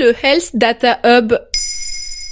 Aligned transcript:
le 0.00 0.14
Health 0.24 0.52
Data 0.54 0.98
Hub 1.04 1.34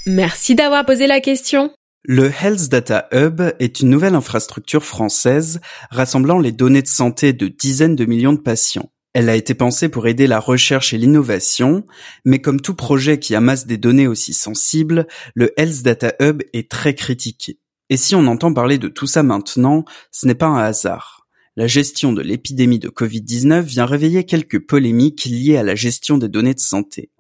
Merci 0.07 0.55
d'avoir 0.55 0.87
posé 0.87 1.07
la 1.07 1.21
question. 1.21 1.71
Le 2.03 2.33
Health 2.43 2.71
Data 2.71 3.09
Hub 3.13 3.43
est 3.59 3.81
une 3.81 3.91
nouvelle 3.91 4.15
infrastructure 4.15 4.83
française 4.83 5.61
rassemblant 5.91 6.39
les 6.39 6.51
données 6.51 6.81
de 6.81 6.89
santé 6.89 7.35
de 7.35 7.47
dizaines 7.47 7.95
de 7.95 8.07
millions 8.07 8.33
de 8.33 8.41
patients. 8.41 8.91
Elle 9.13 9.29
a 9.29 9.37
été 9.37 9.53
pensée 9.53 9.91
pour 9.91 10.07
aider 10.07 10.27
la 10.27 10.41
recherche 10.41 10.95
et 10.95 10.99
l'innovation, 10.99 11.85
mais 12.25 12.39
comme 12.39 12.63
tout 12.63 12.75
projet 12.75 13.19
qui 13.19 13.35
amasse 13.35 13.67
des 13.67 13.77
données 13.77 14.07
aussi 14.07 14.33
sensibles, 14.33 15.07
le 15.35 15.53
Health 15.61 15.83
Data 15.83 16.15
Hub 16.23 16.43
est 16.55 16.71
très 16.71 16.95
critiqué. 16.95 17.59
Et 17.91 17.99
si 17.99 18.15
on 18.15 18.27
entend 18.29 18.55
parler 18.55 18.79
de 18.79 18.89
tout 18.89 19.07
ça 19.07 19.23
maintenant, 19.23 19.85
ce 20.11 20.27
n'est 20.27 20.35
pas 20.35 20.47
un 20.47 20.57
hasard. 20.57 21.19
La 21.59 21.67
gestion 21.67 22.13
de 22.13 22.23
l'épidémie 22.23 22.79
de 22.79 22.89
Covid-19 22.89 23.63
vient 23.63 23.85
réveiller 23.85 24.25
quelques 24.25 24.65
polémiques 24.65 25.25
liées 25.25 25.57
à 25.57 25.65
la 25.65 25.75
gestion 25.75 26.17
des 26.17 26.29
données 26.29 26.55
de 26.55 26.61
santé. 26.61 27.11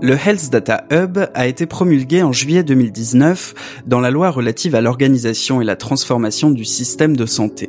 Le 0.00 0.14
Health 0.14 0.50
Data 0.50 0.84
Hub 0.92 1.18
a 1.34 1.48
été 1.48 1.66
promulgué 1.66 2.22
en 2.22 2.30
juillet 2.30 2.62
2019 2.62 3.82
dans 3.84 3.98
la 3.98 4.12
loi 4.12 4.30
relative 4.30 4.76
à 4.76 4.80
l'organisation 4.80 5.60
et 5.60 5.64
la 5.64 5.74
transformation 5.74 6.50
du 6.50 6.64
système 6.64 7.16
de 7.16 7.26
santé. 7.26 7.68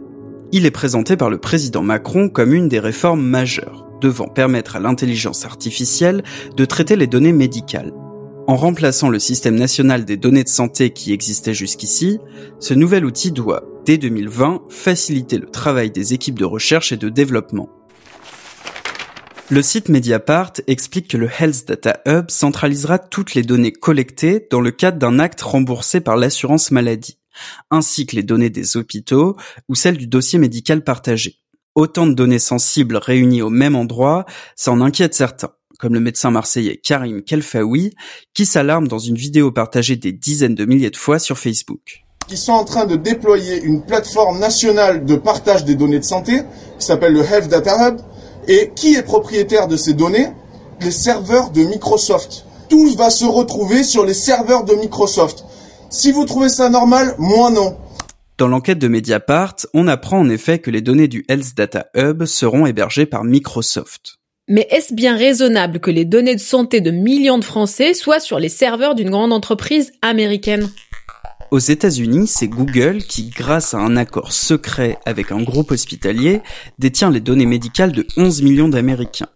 Il 0.52 0.67
est 0.67 0.71
présenté 0.71 1.17
par 1.17 1.31
le 1.31 1.39
président 1.39 1.81
Macron 1.81 2.29
comme 2.29 2.53
une 2.53 2.69
des 2.69 2.79
réformes 2.79 3.23
majeures, 3.23 3.88
devant 3.99 4.27
permettre 4.27 4.75
à 4.75 4.79
l'intelligence 4.79 5.43
artificielle 5.43 6.23
de 6.55 6.65
traiter 6.65 6.95
les 6.95 7.07
données 7.07 7.33
médicales. 7.33 7.93
En 8.45 8.55
remplaçant 8.55 9.09
le 9.09 9.19
système 9.19 9.55
national 9.55 10.05
des 10.05 10.17
données 10.17 10.43
de 10.43 10.49
santé 10.49 10.91
qui 10.91 11.13
existait 11.13 11.55
jusqu'ici, 11.55 12.19
ce 12.59 12.75
nouvel 12.75 13.05
outil 13.05 13.31
doit, 13.31 13.63
dès 13.85 13.97
2020, 13.97 14.66
faciliter 14.69 15.39
le 15.39 15.47
travail 15.47 15.89
des 15.89 16.13
équipes 16.13 16.38
de 16.38 16.45
recherche 16.45 16.91
et 16.91 16.97
de 16.97 17.09
développement. 17.09 17.69
Le 19.52 19.63
site 19.63 19.89
Mediapart 19.89 20.53
explique 20.67 21.08
que 21.08 21.17
le 21.17 21.28
Health 21.28 21.67
Data 21.67 22.02
Hub 22.05 22.30
centralisera 22.30 23.00
toutes 23.00 23.33
les 23.33 23.42
données 23.42 23.72
collectées 23.72 24.47
dans 24.52 24.61
le 24.61 24.69
cadre 24.69 25.00
d'un 25.00 25.17
acte 25.17 25.41
remboursé 25.41 26.02
par 26.02 26.17
l'assurance 26.17 26.69
maladie 26.69 27.17
ainsi 27.72 28.06
que 28.06 28.16
les 28.16 28.23
données 28.23 28.52
des 28.52 28.78
hôpitaux 28.78 29.36
ou 29.67 29.73
celles 29.73 29.97
du 29.97 30.08
dossier 30.08 30.38
médical 30.38 30.83
partagé. 30.83 31.39
Autant 31.73 32.06
de 32.06 32.14
données 32.14 32.39
sensibles 32.39 32.97
réunies 32.97 33.41
au 33.41 33.50
même 33.50 33.75
endroit, 33.75 34.25
ça 34.56 34.72
en 34.72 34.81
inquiète 34.81 35.16
certains, 35.16 35.52
comme 35.80 35.94
le 35.94 36.00
médecin 36.00 36.30
marseillais 36.30 36.78
Karim 36.78 37.23
Kelfaoui, 37.23 37.95
qui 38.34 38.45
s'alarme 38.45 38.88
dans 38.88 39.00
une 39.00 39.16
vidéo 39.16 39.52
partagée 39.52 39.95
des 39.95 40.11
dizaines 40.11 40.56
de 40.56 40.66
milliers 40.66 40.91
de 40.91 40.97
fois 40.97 41.17
sur 41.17 41.39
Facebook 41.39 42.03
qui 42.28 42.38
sont 42.38 42.53
en 42.53 42.63
train 42.63 42.86
de 42.86 42.95
déployer 42.95 43.59
une 43.59 43.81
plateforme 43.81 44.38
nationale 44.38 45.03
de 45.03 45.16
partage 45.16 45.66
des 45.66 45.73
données 45.73 45.97
de 45.97 46.03
santé 46.03 46.44
qui 46.78 46.86
s'appelle 46.86 47.13
le 47.13 47.23
Health 47.23 47.47
Data 47.47 47.89
Hub. 47.89 47.97
Et 48.47 48.71
qui 48.75 48.95
est 48.95 49.03
propriétaire 49.03 49.67
de 49.67 49.77
ces 49.77 49.93
données? 49.93 50.27
Les 50.81 50.91
serveurs 50.91 51.51
de 51.51 51.63
Microsoft. 51.63 52.45
Tout 52.69 52.95
va 52.95 53.09
se 53.09 53.25
retrouver 53.25 53.83
sur 53.83 54.05
les 54.05 54.13
serveurs 54.13 54.63
de 54.63 54.75
Microsoft. 54.75 55.43
Si 55.89 56.11
vous 56.11 56.25
trouvez 56.25 56.49
ça 56.49 56.69
normal, 56.69 57.15
moi 57.17 57.49
non. 57.51 57.77
Dans 58.37 58.47
l'enquête 58.47 58.79
de 58.79 58.87
Mediapart, 58.87 59.55
on 59.73 59.87
apprend 59.87 60.19
en 60.19 60.29
effet 60.29 60.59
que 60.59 60.71
les 60.71 60.81
données 60.81 61.07
du 61.07 61.25
Health 61.27 61.55
Data 61.55 61.87
Hub 61.95 62.25
seront 62.25 62.65
hébergées 62.65 63.05
par 63.05 63.23
Microsoft. 63.23 64.19
Mais 64.47 64.67
est-ce 64.71 64.93
bien 64.93 65.15
raisonnable 65.15 65.79
que 65.79 65.91
les 65.91 66.05
données 66.05 66.35
de 66.35 66.41
santé 66.41 66.81
de 66.81 66.89
millions 66.89 67.37
de 67.37 67.43
Français 67.43 67.93
soient 67.93 68.19
sur 68.19 68.39
les 68.39 68.49
serveurs 68.49 68.95
d'une 68.95 69.09
grande 69.11 69.33
entreprise 69.33 69.91
américaine? 70.01 70.69
Aux 71.52 71.59
États-Unis, 71.59 72.28
c'est 72.28 72.47
Google 72.47 73.00
qui, 73.00 73.30
grâce 73.30 73.73
à 73.73 73.80
un 73.80 73.97
accord 73.97 74.31
secret 74.31 74.97
avec 75.05 75.31
un 75.31 75.42
groupe 75.42 75.72
hospitalier, 75.72 76.41
détient 76.78 77.09
les 77.09 77.19
données 77.19 77.45
médicales 77.45 77.91
de 77.91 78.06
11 78.17 78.41
millions 78.44 78.69
d'Américains. 78.69 79.30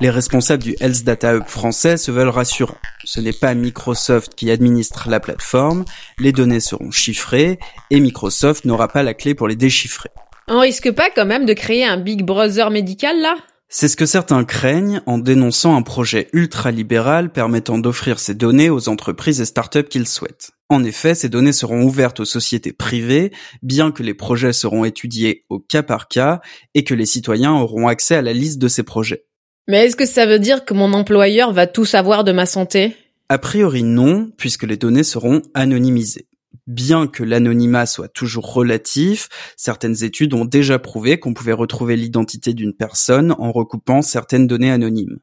Les 0.00 0.10
responsables 0.10 0.62
du 0.62 0.76
Health 0.80 1.04
Data 1.04 1.34
Hub 1.34 1.46
français 1.46 1.96
se 1.96 2.10
veulent 2.10 2.28
rassurants. 2.28 2.76
Ce 3.04 3.20
n'est 3.20 3.32
pas 3.32 3.54
Microsoft 3.54 4.34
qui 4.34 4.50
administre 4.50 5.08
la 5.08 5.20
plateforme, 5.20 5.84
les 6.18 6.32
données 6.32 6.60
seront 6.60 6.90
chiffrées 6.90 7.58
et 7.90 8.00
Microsoft 8.00 8.66
n'aura 8.66 8.88
pas 8.88 9.02
la 9.02 9.14
clé 9.14 9.34
pour 9.34 9.48
les 9.48 9.56
déchiffrer. 9.56 10.10
On 10.48 10.60
risque 10.60 10.90
pas 10.92 11.08
quand 11.14 11.24
même 11.24 11.46
de 11.46 11.54
créer 11.54 11.84
un 11.84 11.96
Big 11.96 12.24
Brother 12.24 12.70
médical 12.70 13.20
là? 13.20 13.36
C'est 13.68 13.88
ce 13.88 13.96
que 13.96 14.06
certains 14.06 14.44
craignent 14.44 15.00
en 15.06 15.18
dénonçant 15.18 15.76
un 15.76 15.82
projet 15.82 16.28
ultra-libéral 16.32 17.32
permettant 17.32 17.78
d'offrir 17.78 18.20
ces 18.20 18.34
données 18.34 18.70
aux 18.70 18.88
entreprises 18.88 19.40
et 19.40 19.44
startups 19.44 19.84
qu'ils 19.84 20.06
souhaitent. 20.06 20.55
En 20.68 20.82
effet, 20.82 21.14
ces 21.14 21.28
données 21.28 21.52
seront 21.52 21.84
ouvertes 21.84 22.20
aux 22.20 22.24
sociétés 22.24 22.72
privées, 22.72 23.32
bien 23.62 23.92
que 23.92 24.02
les 24.02 24.14
projets 24.14 24.52
seront 24.52 24.84
étudiés 24.84 25.44
au 25.48 25.60
cas 25.60 25.84
par 25.84 26.08
cas 26.08 26.40
et 26.74 26.82
que 26.82 26.94
les 26.94 27.06
citoyens 27.06 27.54
auront 27.54 27.86
accès 27.86 28.16
à 28.16 28.22
la 28.22 28.32
liste 28.32 28.58
de 28.58 28.66
ces 28.66 28.82
projets. 28.82 29.26
Mais 29.68 29.84
est-ce 29.84 29.96
que 29.96 30.06
ça 30.06 30.26
veut 30.26 30.40
dire 30.40 30.64
que 30.64 30.74
mon 30.74 30.92
employeur 30.92 31.52
va 31.52 31.68
tout 31.68 31.84
savoir 31.84 32.24
de 32.24 32.32
ma 32.32 32.46
santé? 32.46 32.96
A 33.28 33.38
priori 33.38 33.84
non, 33.84 34.30
puisque 34.36 34.64
les 34.64 34.76
données 34.76 35.04
seront 35.04 35.42
anonymisées. 35.54 36.26
Bien 36.66 37.06
que 37.06 37.22
l'anonymat 37.22 37.86
soit 37.86 38.08
toujours 38.08 38.52
relatif, 38.52 39.28
certaines 39.56 40.02
études 40.02 40.34
ont 40.34 40.44
déjà 40.44 40.80
prouvé 40.80 41.20
qu'on 41.20 41.34
pouvait 41.34 41.52
retrouver 41.52 41.96
l'identité 41.96 42.54
d'une 42.54 42.72
personne 42.72 43.36
en 43.38 43.52
recoupant 43.52 44.02
certaines 44.02 44.48
données 44.48 44.72
anonymes. 44.72 45.18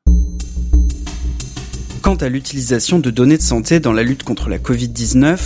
Quant 2.04 2.16
à 2.16 2.28
l'utilisation 2.28 3.00
de 3.00 3.10
données 3.10 3.38
de 3.38 3.42
santé 3.42 3.80
dans 3.80 3.94
la 3.94 4.04
lutte 4.04 4.24
contre 4.24 4.50
la 4.50 4.60
Covid-19, 4.60 5.40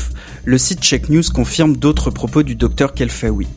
le 0.43 0.57
site 0.57 0.81
Check 0.81 1.07
News 1.07 1.21
confirme 1.31 1.77
d'autres 1.77 2.09
propos 2.09 2.41
du 2.41 2.55
docteur 2.55 2.95
Kelfaoui 2.95 3.47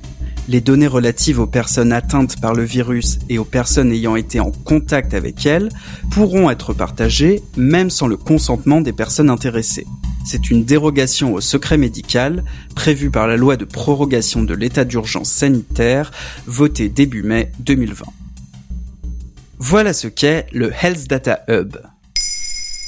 les 0.49 0.61
données 0.61 0.87
relatives 0.87 1.38
aux 1.38 1.47
personnes 1.47 1.93
atteintes 1.93 2.41
par 2.41 2.55
le 2.55 2.65
virus 2.65 3.21
et 3.28 3.38
aux 3.38 3.44
personnes 3.44 3.93
ayant 3.93 4.16
été 4.16 4.41
en 4.41 4.50
contact 4.50 5.15
avec 5.15 5.47
elles 5.47 5.71
pourront 6.11 6.50
être 6.50 6.75
partagées 6.75 7.41
même 7.56 7.88
sans 7.88 8.09
le 8.09 8.16
consentement 8.16 8.81
des 8.81 8.93
personnes 8.93 9.31
intéressées. 9.31 9.87
C'est 10.27 10.50
une 10.50 10.65
dérogation 10.65 11.34
au 11.34 11.41
secret 11.41 11.78
médical 11.78 12.44
prévue 12.75 13.11
par 13.11 13.28
la 13.28 13.37
loi 13.37 13.56
de 13.56 13.65
prorogation 13.65 14.43
de 14.43 14.55
l'état 14.55 14.84
d'urgence 14.84 15.31
sanitaire 15.31 16.11
votée 16.47 16.88
début 16.88 17.22
mai 17.22 17.53
2020. 17.61 18.05
Voilà 19.59 19.93
ce 19.93 20.09
qu'est 20.09 20.47
le 20.53 20.72
Health 20.72 21.09
Data 21.09 21.44
Hub. 21.49 21.77